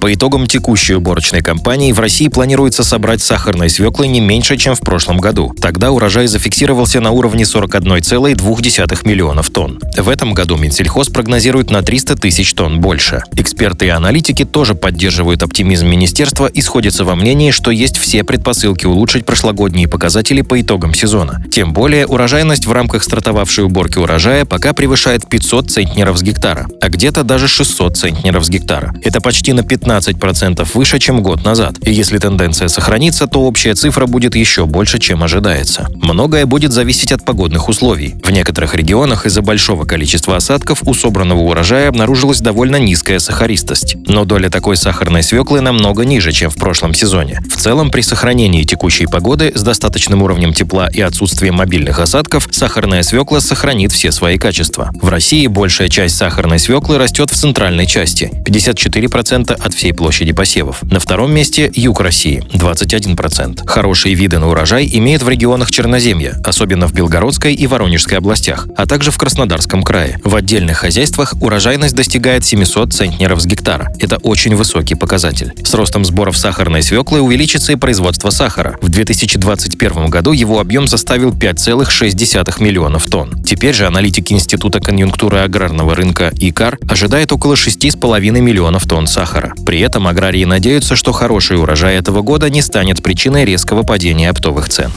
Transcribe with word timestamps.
По 0.00 0.14
итогам 0.14 0.46
текущей 0.46 0.94
уборочной 0.94 1.42
кампании 1.42 1.92
в 1.92 2.00
России 2.00 2.28
планируется 2.28 2.82
собрать 2.82 3.20
сахарной 3.20 3.68
свеклы 3.68 4.06
не 4.06 4.20
меньше, 4.20 4.56
чем 4.56 4.74
в 4.74 4.80
прошлом 4.80 5.18
году. 5.18 5.52
Тогда 5.60 5.90
урожай 5.90 6.26
зафиксировался 6.26 7.02
на 7.02 7.10
уровне 7.10 7.42
41,2 7.42 9.06
миллионов 9.06 9.50
тонн. 9.50 9.78
В 9.98 10.08
этом 10.08 10.32
году 10.32 10.56
Минсельхоз 10.56 11.10
прогнозирует 11.10 11.70
на 11.70 11.82
300 11.82 12.16
тысяч 12.16 12.54
тонн 12.54 12.80
больше. 12.80 13.22
Эксперты 13.36 13.86
и 13.86 13.88
аналитики 13.90 14.46
тоже 14.46 14.74
поддерживают 14.74 15.42
оптимизм 15.42 15.86
министерства 15.86 16.46
и 16.46 16.62
сходятся 16.62 17.04
во 17.04 17.14
мнении, 17.14 17.50
что 17.50 17.70
есть 17.70 17.98
все 17.98 18.24
предпосылки 18.24 18.86
улучшить 18.86 19.26
прошлогодние 19.26 19.86
показатели 19.86 20.40
по 20.40 20.58
итогам 20.58 20.94
сезона. 20.94 21.44
Тем 21.52 21.74
более 21.74 22.06
урожайность 22.06 22.66
в 22.66 22.72
рамках 22.72 23.02
стартовавшей 23.02 23.64
уборки 23.64 23.98
урожая 23.98 24.46
пока 24.46 24.72
превышает 24.72 25.28
500 25.28 25.70
центнеров 25.70 26.18
с 26.18 26.22
гектара, 26.22 26.68
а 26.80 26.88
где-то 26.88 27.22
даже 27.22 27.48
600 27.48 27.98
центнеров 27.98 28.46
с 28.46 28.48
гектара. 28.48 28.94
Это 29.02 29.20
почти 29.20 29.52
на 29.52 29.62
15 29.62 29.89
15% 29.90 30.68
выше, 30.74 30.98
чем 30.98 31.22
год 31.22 31.44
назад. 31.44 31.74
И 31.82 31.92
если 31.92 32.18
тенденция 32.18 32.68
сохранится, 32.68 33.26
то 33.26 33.42
общая 33.42 33.74
цифра 33.74 34.06
будет 34.06 34.36
еще 34.36 34.66
больше, 34.66 34.98
чем 34.98 35.22
ожидается. 35.22 35.88
Многое 35.94 36.46
будет 36.46 36.72
зависеть 36.72 37.12
от 37.12 37.24
погодных 37.24 37.68
условий. 37.68 38.14
В 38.22 38.30
некоторых 38.30 38.74
регионах 38.74 39.26
из-за 39.26 39.42
большого 39.42 39.84
количества 39.84 40.36
осадков 40.36 40.82
у 40.86 40.94
собранного 40.94 41.40
урожая 41.40 41.88
обнаружилась 41.88 42.40
довольно 42.40 42.76
низкая 42.76 43.18
сахаристость. 43.18 43.96
Но 44.06 44.24
доля 44.24 44.48
такой 44.48 44.76
сахарной 44.76 45.22
свеклы 45.22 45.60
намного 45.60 46.04
ниже, 46.04 46.32
чем 46.32 46.50
в 46.50 46.56
прошлом 46.56 46.94
сезоне. 46.94 47.40
В 47.50 47.56
целом, 47.56 47.90
при 47.90 48.02
сохранении 48.02 48.62
текущей 48.62 49.06
погоды 49.06 49.52
с 49.54 49.62
достаточным 49.62 50.22
уровнем 50.22 50.52
тепла 50.52 50.88
и 50.88 51.00
отсутствием 51.00 51.56
мобильных 51.56 51.98
осадков, 51.98 52.48
сахарная 52.50 53.02
свекла 53.02 53.40
сохранит 53.40 53.92
все 53.92 54.12
свои 54.12 54.38
качества. 54.38 54.90
В 55.00 55.08
России 55.08 55.46
большая 55.46 55.88
часть 55.88 56.16
сахарной 56.16 56.58
свеклы 56.58 56.98
растет 56.98 57.30
в 57.30 57.34
центральной 57.34 57.86
части– 57.86 58.30
54% 58.46 59.52
от 59.52 59.74
всей 59.80 59.94
площади 59.94 60.32
посевов. 60.32 60.82
На 60.82 61.00
втором 61.00 61.32
месте 61.32 61.70
юг 61.74 62.02
России– 62.02 62.42
21%. 62.52 63.66
Хорошие 63.66 64.14
виды 64.14 64.38
на 64.38 64.50
урожай 64.50 64.86
имеют 64.92 65.22
в 65.22 65.28
регионах 65.30 65.70
Черноземья, 65.70 66.36
особенно 66.44 66.86
в 66.86 66.92
Белгородской 66.92 67.54
и 67.54 67.66
Воронежской 67.66 68.18
областях, 68.18 68.68
а 68.76 68.84
также 68.84 69.10
в 69.10 69.16
Краснодарском 69.16 69.82
крае. 69.82 70.18
В 70.22 70.36
отдельных 70.36 70.76
хозяйствах 70.76 71.32
урожайность 71.40 71.94
достигает 71.94 72.44
700 72.44 72.92
центнеров 72.92 73.40
с 73.40 73.46
гектара. 73.46 73.90
Это 73.98 74.18
очень 74.18 74.54
высокий 74.54 74.96
показатель. 74.96 75.54
С 75.64 75.72
ростом 75.72 76.04
сборов 76.04 76.36
сахарной 76.36 76.82
свеклы 76.82 77.22
увеличится 77.22 77.72
и 77.72 77.76
производство 77.76 78.28
сахара. 78.28 78.76
В 78.82 78.90
2021 78.90 80.08
году 80.08 80.32
его 80.32 80.60
объем 80.60 80.88
составил 80.88 81.30
5,6 81.30 82.62
миллионов 82.62 83.06
тонн. 83.06 83.42
Теперь 83.42 83.72
же 83.72 83.86
аналитики 83.86 84.34
Института 84.34 84.78
конъюнктуры 84.78 85.38
аграрного 85.38 85.94
рынка 85.94 86.30
ИКАР 86.38 86.80
ожидают 86.86 87.32
около 87.32 87.54
6,5 87.54 88.40
миллионов 88.40 88.84
тонн 88.84 89.06
сахара. 89.06 89.54
При 89.70 89.78
этом 89.78 90.08
аграрии 90.08 90.44
надеются, 90.44 90.96
что 90.96 91.12
хороший 91.12 91.56
урожай 91.56 91.94
этого 91.94 92.22
года 92.22 92.50
не 92.50 92.60
станет 92.60 93.04
причиной 93.04 93.44
резкого 93.44 93.84
падения 93.84 94.28
оптовых 94.28 94.68
цен. 94.68 94.90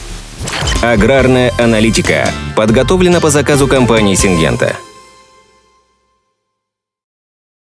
Аграрная 0.82 1.54
аналитика 1.60 2.28
подготовлена 2.56 3.20
по 3.20 3.30
заказу 3.30 3.68
компании 3.68 4.16
«Сингента». 4.16 4.76